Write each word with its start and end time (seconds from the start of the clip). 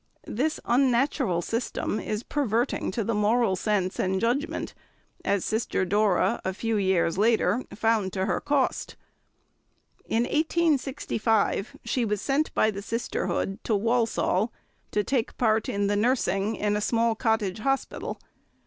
This 0.25 0.59
unnatural 0.65 1.43
system 1.43 1.99
is 1.99 2.23
perverting 2.23 2.89
to 2.89 3.03
the 3.03 3.13
moral 3.13 3.55
sense 3.55 3.99
and 3.99 4.19
judgment, 4.19 4.73
as 5.23 5.45
Sister 5.45 5.85
Dora, 5.85 6.41
a 6.43 6.55
few 6.55 6.75
years 6.77 7.19
later, 7.19 7.63
found 7.75 8.11
to 8.13 8.25
her 8.25 8.41
cost. 8.41 8.95
In 10.07 10.23
1865 10.23 11.77
she 11.85 12.03
was 12.03 12.19
sent 12.19 12.51
by 12.55 12.71
the 12.71 12.81
sisterhood 12.81 13.59
to 13.63 13.75
Walsall, 13.75 14.51
to 14.89 15.03
take 15.03 15.37
part 15.37 15.69
in 15.69 15.85
the 15.85 15.95
nursing 15.95 16.55
in 16.55 16.75
a 16.75 16.81
small 16.81 17.13
cottage 17.13 17.59
hospital. 17.59 18.19